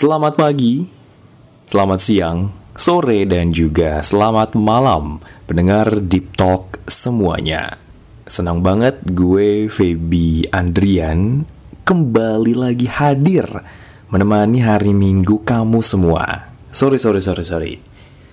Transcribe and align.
Selamat 0.00 0.32
pagi, 0.32 0.88
selamat 1.68 2.00
siang, 2.00 2.48
sore, 2.72 3.28
dan 3.28 3.52
juga 3.52 4.00
selamat 4.00 4.56
malam 4.56 5.20
pendengar 5.44 6.00
Deep 6.00 6.40
Talk 6.40 6.80
semuanya. 6.88 7.76
Senang 8.24 8.64
banget 8.64 8.96
gue 9.04 9.68
Feby 9.68 10.48
Andrian 10.56 11.44
kembali 11.84 12.56
lagi 12.56 12.88
hadir 12.88 13.44
menemani 14.08 14.64
hari 14.64 14.96
Minggu 14.96 15.44
kamu 15.44 15.84
semua. 15.84 16.48
Sorry, 16.72 16.96
sorry, 16.96 17.20
sorry, 17.20 17.44
sorry. 17.44 17.74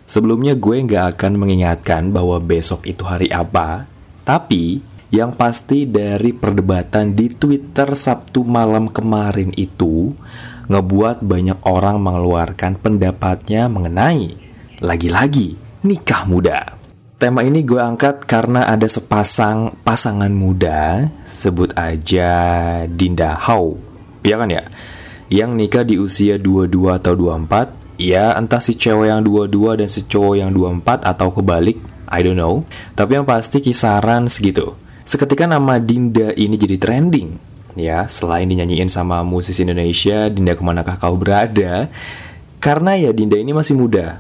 Sebelumnya 0.08 0.56
gue 0.56 0.88
nggak 0.88 1.20
akan 1.20 1.36
mengingatkan 1.36 2.16
bahwa 2.16 2.40
besok 2.40 2.88
itu 2.88 3.04
hari 3.04 3.28
apa, 3.28 3.92
tapi 4.24 4.80
yang 5.08 5.32
pasti 5.36 5.88
dari 5.88 6.36
perdebatan 6.36 7.16
di 7.16 7.32
Twitter 7.32 7.96
Sabtu 7.96 8.44
malam 8.44 8.92
kemarin 8.92 9.56
itu 9.56 10.12
ngebuat 10.68 11.24
banyak 11.24 11.64
orang 11.64 12.04
mengeluarkan 12.04 12.76
pendapatnya 12.76 13.72
mengenai 13.72 14.36
lagi-lagi 14.84 15.56
nikah 15.88 16.28
muda. 16.28 16.60
Tema 17.18 17.42
ini 17.42 17.66
gue 17.66 17.82
angkat 17.82 18.30
karena 18.30 18.70
ada 18.70 18.86
sepasang 18.86 19.74
pasangan 19.82 20.30
muda, 20.30 21.10
sebut 21.26 21.74
aja 21.74 22.30
Dinda 22.86 23.34
Hau. 23.34 23.80
Ya 24.22 24.38
kan 24.38 24.54
ya? 24.54 24.62
Yang 25.32 25.52
nikah 25.58 25.84
di 25.88 25.98
usia 25.98 26.38
22 26.38 26.94
atau 26.94 27.18
24, 27.18 27.98
ya 27.98 28.38
entah 28.38 28.62
si 28.62 28.78
cewek 28.78 29.10
yang 29.10 29.26
22 29.26 29.82
dan 29.82 29.90
si 29.90 30.06
cowok 30.06 30.36
yang 30.38 30.52
24 30.54 31.10
atau 31.10 31.34
kebalik, 31.34 31.82
I 32.06 32.22
don't 32.22 32.38
know. 32.38 32.62
Tapi 32.94 33.18
yang 33.18 33.26
pasti 33.26 33.66
kisaran 33.66 34.30
segitu. 34.30 34.78
Seketika 35.08 35.48
nama 35.48 35.80
Dinda 35.80 36.36
ini 36.36 36.60
jadi 36.60 36.76
trending. 36.76 37.40
Ya, 37.80 38.12
selain 38.12 38.52
dinyanyiin 38.52 38.92
sama 38.92 39.24
musisi 39.24 39.64
Indonesia, 39.64 40.28
Dinda 40.28 40.52
ke 40.52 40.60
manakah 40.60 41.00
kau 41.00 41.16
berada? 41.16 41.88
Karena 42.60 43.00
ya 43.00 43.16
Dinda 43.16 43.40
ini 43.40 43.56
masih 43.56 43.80
muda. 43.80 44.20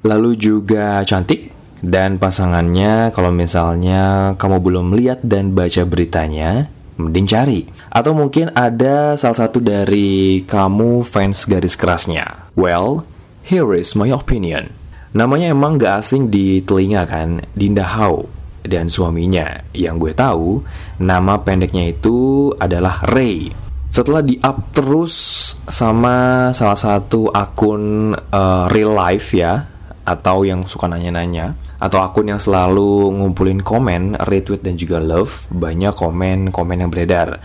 Lalu 0.00 0.40
juga 0.40 1.04
cantik. 1.04 1.52
Dan 1.84 2.16
pasangannya 2.16 3.12
kalau 3.12 3.28
misalnya 3.28 4.32
kamu 4.40 4.56
belum 4.64 4.96
lihat 4.96 5.20
dan 5.20 5.52
baca 5.52 5.84
beritanya, 5.84 6.72
mending 6.96 7.28
cari. 7.28 7.68
Atau 7.92 8.16
mungkin 8.16 8.56
ada 8.56 9.20
salah 9.20 9.36
satu 9.36 9.60
dari 9.60 10.48
kamu 10.48 11.04
fans 11.04 11.44
garis 11.44 11.76
kerasnya. 11.76 12.48
Well, 12.56 13.04
here 13.44 13.76
is 13.76 13.92
my 13.92 14.08
opinion. 14.08 14.72
Namanya 15.12 15.52
emang 15.52 15.76
gak 15.76 16.00
asing 16.00 16.32
di 16.32 16.64
telinga 16.64 17.04
kan, 17.04 17.44
Dinda 17.52 17.84
Hau 17.84 18.32
dan 18.62 18.88
suaminya. 18.88 19.62
Yang 19.74 19.96
gue 19.98 20.12
tahu, 20.14 20.48
nama 21.02 21.38
pendeknya 21.42 21.90
itu 21.90 22.50
adalah 22.56 23.02
Ray. 23.10 23.52
Setelah 23.92 24.24
di-up 24.24 24.72
terus 24.72 25.14
sama 25.68 26.48
salah 26.56 26.78
satu 26.78 27.28
akun 27.28 28.16
uh, 28.16 28.64
real 28.72 28.96
life 28.96 29.36
ya, 29.36 29.68
atau 30.02 30.42
yang 30.42 30.64
suka 30.64 30.88
nanya-nanya, 30.88 31.54
atau 31.76 32.00
akun 32.00 32.32
yang 32.32 32.40
selalu 32.40 33.12
ngumpulin 33.20 33.60
komen, 33.60 34.16
retweet 34.26 34.64
dan 34.64 34.74
juga 34.74 34.98
love, 34.98 35.46
banyak 35.52 35.92
komen-komen 35.92 36.82
yang 36.82 36.90
beredar. 36.90 37.38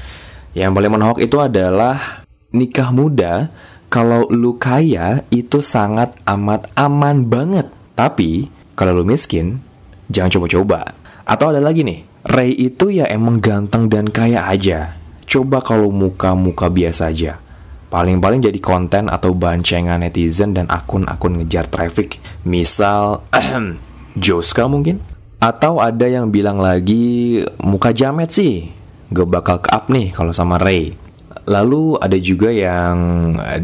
Yang 0.58 0.72
paling 0.73 0.92
menohok 0.94 1.20
itu 1.22 1.38
adalah 1.38 2.26
nikah 2.50 2.90
muda 2.90 3.54
kalau 3.94 4.26
lu 4.34 4.58
kaya 4.58 5.22
itu 5.30 5.62
sangat 5.62 6.18
amat 6.26 6.72
aman 6.73 7.30
banget. 7.30 7.70
Tapi 7.94 8.50
kalau 8.73 9.02
lu 9.02 9.06
miskin, 9.06 9.62
jangan 10.10 10.34
coba-coba. 10.34 10.97
Atau 11.28 11.52
ada 11.52 11.59
lagi 11.59 11.83
nih, 11.83 12.08
Ray 12.23 12.56
itu 12.56 12.88
ya 12.88 13.03
emang 13.11 13.44
ganteng 13.44 13.92
dan 13.92 14.08
kaya 14.08 14.47
aja. 14.47 14.95
Coba 15.28 15.59
kalau 15.59 15.92
muka-muka 15.92 16.72
biasa 16.72 17.11
aja. 17.11 17.44
Paling-paling 17.92 18.47
jadi 18.47 18.56
konten 18.64 19.11
atau 19.11 19.36
bancengan 19.36 20.00
netizen 20.00 20.55
dan 20.55 20.72
akun-akun 20.72 21.44
ngejar 21.44 21.67
traffic. 21.67 22.23
Misal, 22.48 23.28
Joska 24.23 24.72
mungkin? 24.72 25.03
Atau 25.44 25.83
ada 25.83 26.08
yang 26.08 26.31
bilang 26.31 26.64
lagi, 26.64 27.43
muka 27.60 27.92
jamet 27.92 28.32
sih. 28.32 28.71
Gak 29.11 29.27
bakal 29.27 29.60
ke-up 29.60 29.92
nih 29.92 30.16
kalau 30.16 30.32
sama 30.32 30.55
Ray. 30.55 30.95
Lalu 31.43 31.99
ada 31.99 32.16
juga 32.20 32.55
yang 32.55 32.95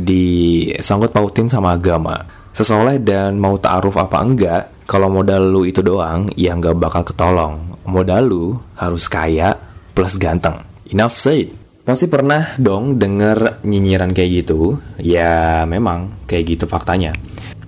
disangkut 0.03 1.16
pautin 1.16 1.47
sama 1.47 1.79
agama. 1.79 2.28
Sesoleh 2.52 3.00
dan 3.00 3.40
mau 3.40 3.56
ta'aruf 3.56 3.96
apa 3.96 4.19
enggak, 4.19 4.63
kalau 4.84 5.08
modal 5.08 5.48
lu 5.48 5.64
itu 5.64 5.80
doang, 5.80 6.28
ya 6.36 6.56
nggak 6.56 6.76
bakal 6.76 7.02
ketolong. 7.08 7.80
Modal 7.88 8.28
lu 8.28 8.46
harus 8.76 9.08
kaya 9.08 9.56
plus 9.96 10.20
ganteng. 10.20 10.64
Enough 10.92 11.16
said. 11.16 11.56
Pasti 11.84 12.08
pernah 12.08 12.56
dong 12.56 12.96
denger 12.96 13.60
nyinyiran 13.68 14.16
kayak 14.16 14.48
gitu. 14.48 14.80
Ya 15.04 15.68
memang 15.68 16.24
kayak 16.28 16.56
gitu 16.56 16.66
faktanya. 16.68 17.12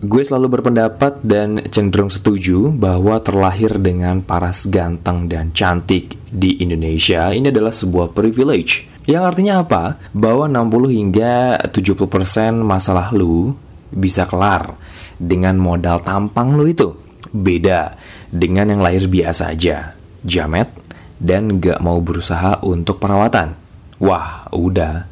Gue 0.05 0.23
selalu 0.23 0.59
berpendapat 0.59 1.23
dan 1.23 1.63
cenderung 1.67 2.11
setuju 2.11 2.71
bahwa 2.75 3.19
terlahir 3.23 3.79
dengan 3.79 4.23
paras 4.23 4.67
ganteng 4.67 5.27
dan 5.31 5.55
cantik 5.55 6.15
di 6.27 6.59
Indonesia 6.63 7.31
ini 7.31 7.51
adalah 7.51 7.71
sebuah 7.71 8.11
privilege. 8.11 8.87
Yang 9.07 9.23
artinya 9.23 9.63
apa? 9.63 9.99
Bahwa 10.11 10.47
60 10.47 10.95
hingga 10.95 11.59
70% 11.71 12.59
masalah 12.61 13.11
lu 13.15 13.55
bisa 13.91 14.27
kelar 14.27 14.75
dengan 15.15 15.55
modal 15.55 16.03
tampang 16.03 16.55
lu 16.55 16.67
itu. 16.67 17.04
Beda 17.35 17.99
dengan 18.31 18.71
yang 18.71 18.79
lahir 18.79 19.11
biasa 19.11 19.51
aja, 19.51 19.91
jamet, 20.23 20.71
dan 21.19 21.59
gak 21.59 21.83
mau 21.83 21.99
berusaha 21.99 22.63
untuk 22.63 23.03
perawatan. 23.03 23.59
Wah, 23.99 24.47
udah. 24.55 25.03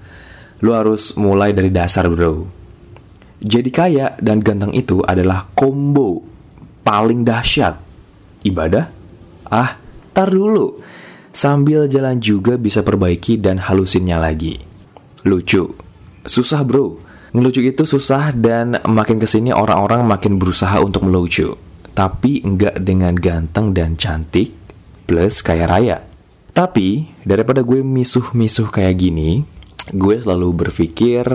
Lu 0.64 0.72
harus 0.72 1.20
mulai 1.20 1.52
dari 1.52 1.68
dasar 1.68 2.08
bro. 2.08 2.48
Jadi 3.44 3.70
kaya 3.76 4.16
dan 4.24 4.40
ganteng 4.40 4.72
itu 4.72 5.04
adalah 5.04 5.52
combo 5.52 6.24
paling 6.88 7.28
dahsyat. 7.28 7.76
Ibadah? 8.48 8.88
Ah, 9.52 9.76
tar 10.16 10.32
dulu. 10.32 10.80
Sambil 11.36 11.92
jalan 11.92 12.24
juga 12.24 12.56
bisa 12.56 12.88
perbaiki 12.88 13.36
dan 13.36 13.60
halusinnya 13.60 14.16
lagi. 14.16 14.64
Lucu. 15.28 15.76
Susah 16.24 16.64
bro. 16.64 16.96
Ngelucu 17.36 17.60
itu 17.68 17.84
susah 17.84 18.32
dan 18.32 18.80
makin 18.88 19.20
ke 19.20 19.28
sini 19.28 19.52
orang-orang 19.52 20.08
makin 20.08 20.40
berusaha 20.40 20.80
untuk 20.80 21.04
melucu 21.04 21.73
tapi 21.94 22.42
enggak 22.42 22.82
dengan 22.82 23.14
ganteng 23.14 23.72
dan 23.72 23.94
cantik 23.94 24.54
plus 25.06 25.46
kaya 25.46 25.70
raya. 25.70 25.98
Tapi 26.54 27.10
daripada 27.26 27.66
gue 27.66 27.82
misuh-misuh 27.82 28.70
kayak 28.70 29.02
gini, 29.02 29.42
gue 29.90 30.16
selalu 30.22 30.66
berpikir 30.66 31.26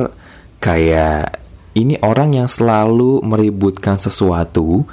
kayak 0.62 1.42
ini 1.74 1.98
orang 2.02 2.34
yang 2.38 2.50
selalu 2.50 3.22
meributkan 3.22 3.98
sesuatu. 3.98 4.86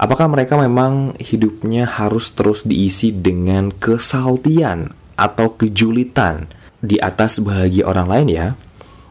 Apakah 0.00 0.32
mereka 0.32 0.56
memang 0.56 1.12
hidupnya 1.20 1.84
harus 1.84 2.32
terus 2.32 2.64
diisi 2.64 3.12
dengan 3.12 3.68
kesaltian 3.68 4.96
atau 5.16 5.52
kejulitan 5.52 6.48
di 6.80 6.96
atas 6.96 7.44
bahagia 7.44 7.84
orang 7.84 8.08
lain 8.08 8.28
ya? 8.32 8.46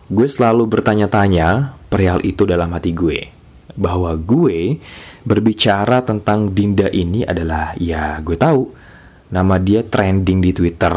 Gue 0.09 0.25
selalu 0.25 0.65
bertanya-tanya 0.65 1.77
perihal 1.93 2.25
itu 2.25 2.49
dalam 2.49 2.73
hati 2.73 2.97
gue 2.97 3.38
bahwa 3.79 4.13
gue 4.19 4.75
berbicara 5.23 6.03
tentang 6.03 6.51
Dinda 6.51 6.91
ini 6.91 7.23
adalah 7.23 7.71
ya 7.79 8.19
gue 8.19 8.35
tahu. 8.35 8.75
Nama 9.31 9.55
dia 9.63 9.81
trending 9.87 10.43
di 10.43 10.51
Twitter. 10.51 10.93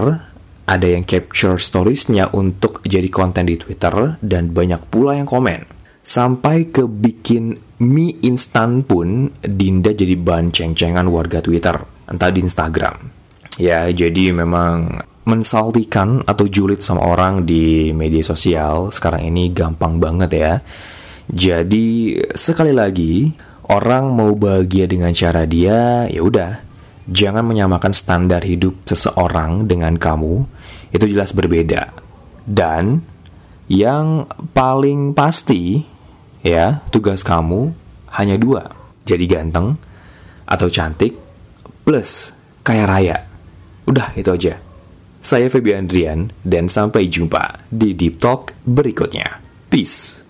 Ada 0.62 0.86
yang 0.98 1.06
capture 1.06 1.58
storiesnya 1.58 2.32
untuk 2.34 2.82
jadi 2.86 3.06
konten 3.10 3.46
di 3.46 3.58
Twitter 3.58 4.18
dan 4.22 4.50
banyak 4.50 4.88
pula 4.90 5.18
yang 5.18 5.28
komen. 5.28 5.68
Sampai 6.02 6.70
ke 6.74 6.86
bikin 6.86 7.58
mie 7.82 8.18
instan 8.26 8.82
pun 8.82 9.30
Dinda 9.42 9.94
jadi 9.94 10.18
bahan 10.18 10.50
ceng-cengan 10.50 11.06
warga 11.10 11.38
Twitter 11.38 11.78
entah 12.10 12.30
di 12.30 12.40
Instagram. 12.42 12.96
Ya 13.60 13.86
jadi 13.90 14.32
memang 14.32 15.02
mensaltikan 15.22 16.22
atau 16.26 16.50
julid 16.50 16.82
sama 16.82 17.06
orang 17.06 17.46
di 17.46 17.94
media 17.94 18.26
sosial 18.26 18.90
sekarang 18.90 19.30
ini 19.30 19.54
gampang 19.54 20.02
banget 20.02 20.30
ya 20.34 20.52
jadi 21.30 22.18
sekali 22.34 22.74
lagi 22.74 23.30
orang 23.70 24.10
mau 24.10 24.34
bahagia 24.34 24.90
dengan 24.90 25.14
cara 25.14 25.46
dia, 25.46 26.10
ya 26.10 26.20
udah. 26.24 26.52
Jangan 27.06 27.42
menyamakan 27.42 27.94
standar 27.94 28.46
hidup 28.46 28.78
seseorang 28.86 29.66
dengan 29.66 29.98
kamu. 29.98 30.46
Itu 30.94 31.06
jelas 31.10 31.34
berbeda. 31.34 31.90
Dan 32.46 33.02
yang 33.66 34.26
paling 34.54 35.14
pasti 35.14 35.82
ya, 36.42 36.82
tugas 36.90 37.26
kamu 37.26 37.74
hanya 38.18 38.38
dua. 38.38 38.70
Jadi 39.02 39.24
ganteng 39.26 39.74
atau 40.46 40.68
cantik 40.70 41.18
plus 41.82 42.34
kaya 42.62 42.86
raya. 42.86 43.18
Udah 43.86 44.14
itu 44.14 44.30
aja. 44.30 44.62
Saya 45.22 45.46
Febian 45.46 45.86
Andrian 45.86 46.34
dan 46.42 46.66
sampai 46.66 47.06
jumpa 47.06 47.62
di 47.70 47.94
Deep 47.94 48.18
Talk 48.18 48.54
berikutnya. 48.66 49.42
Peace. 49.70 50.26